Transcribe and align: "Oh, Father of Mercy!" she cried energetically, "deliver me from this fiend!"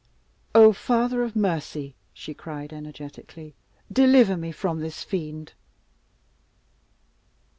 "Oh, 0.55 0.73
Father 0.73 1.21
of 1.21 1.35
Mercy!" 1.35 1.93
she 2.11 2.33
cried 2.33 2.73
energetically, 2.73 3.53
"deliver 3.93 4.35
me 4.35 4.51
from 4.51 4.79
this 4.79 5.03
fiend!" 5.03 5.53